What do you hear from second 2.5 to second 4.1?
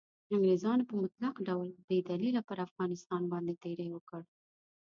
افغانستان باندې تیری